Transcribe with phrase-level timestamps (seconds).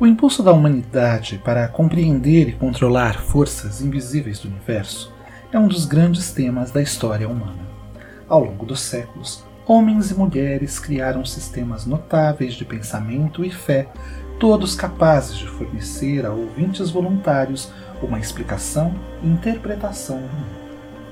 [0.00, 5.12] O impulso da humanidade para compreender e controlar forças invisíveis do universo
[5.50, 7.66] é um dos grandes temas da história humana.
[8.28, 13.88] Ao longo dos séculos, homens e mulheres criaram sistemas notáveis de pensamento e fé,
[14.38, 20.58] todos capazes de fornecer a ouvintes voluntários uma explicação e interpretação do mundo,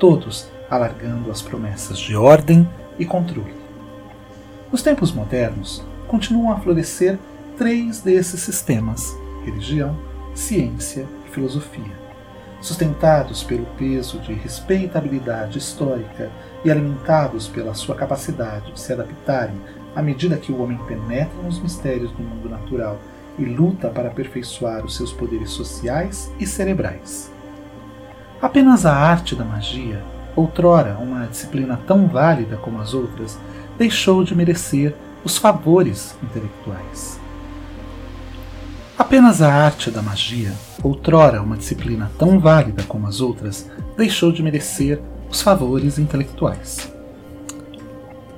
[0.00, 2.68] todos alargando as promessas de ordem
[2.98, 3.54] e controle.
[4.72, 7.16] Nos tempos modernos, continuam a florescer
[7.62, 9.96] três desses sistemas: religião,
[10.34, 12.02] ciência e filosofia.
[12.60, 16.28] Sustentados pelo peso de respeitabilidade histórica
[16.64, 19.54] e alimentados pela sua capacidade de se adaptarem
[19.94, 22.98] à medida que o homem penetra nos mistérios do mundo natural
[23.38, 27.30] e luta para aperfeiçoar os seus poderes sociais e cerebrais.
[28.40, 30.02] Apenas a arte da magia,
[30.34, 33.38] outrora uma disciplina tão válida como as outras,
[33.78, 37.21] deixou de merecer os favores intelectuais.
[38.98, 44.42] Apenas a arte da magia, outrora uma disciplina tão válida como as outras, deixou de
[44.42, 46.92] merecer os favores intelectuais.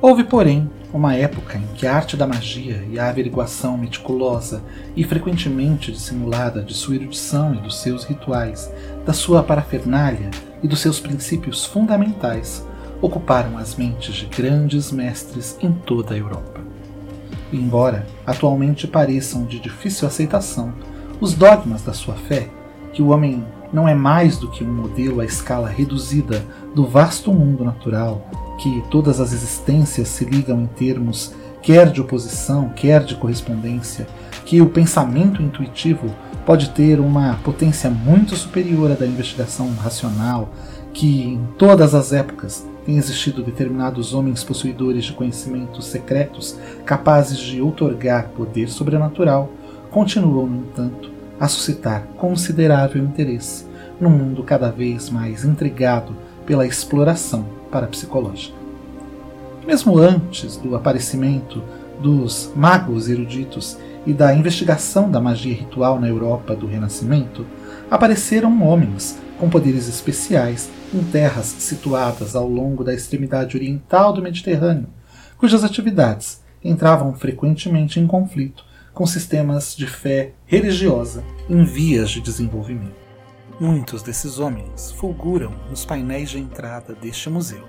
[0.00, 4.62] Houve, porém, uma época em que a arte da magia e a averiguação meticulosa
[4.94, 8.70] e frequentemente dissimulada de sua erudição e dos seus rituais,
[9.04, 10.30] da sua parafernália
[10.62, 12.64] e dos seus princípios fundamentais
[13.02, 16.65] ocuparam as mentes de grandes mestres em toda a Europa
[17.52, 20.72] embora atualmente pareçam de difícil aceitação,
[21.20, 22.48] os dogmas da sua fé,
[22.92, 26.44] que o homem não é mais do que um modelo à escala reduzida
[26.74, 31.34] do vasto mundo natural, que todas as existências se ligam em termos
[31.66, 34.06] quer de oposição, quer de correspondência,
[34.44, 36.08] que o pensamento intuitivo
[36.46, 40.48] pode ter uma potência muito superior à da investigação racional,
[40.92, 47.60] que em todas as épocas têm existido determinados homens possuidores de conhecimentos secretos capazes de
[47.60, 49.50] outorgar poder sobrenatural,
[49.90, 53.66] continuam, no entanto, a suscitar considerável interesse
[54.00, 58.54] num mundo cada vez mais intrigado pela exploração parapsicológica.
[59.66, 61.60] Mesmo antes do aparecimento
[62.00, 63.76] dos magos eruditos
[64.06, 67.44] e da investigação da magia ritual na Europa do Renascimento,
[67.90, 74.86] apareceram homens com poderes especiais em terras situadas ao longo da extremidade oriental do Mediterrâneo,
[75.36, 83.06] cujas atividades entravam frequentemente em conflito com sistemas de fé religiosa em vias de desenvolvimento.
[83.60, 87.64] Muitos desses homens fulguram nos painéis de entrada deste museu,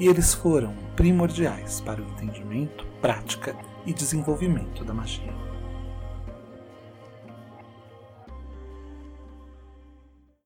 [0.00, 3.54] e eles foram primordiais para o entendimento, prática
[3.84, 5.51] e desenvolvimento da magia.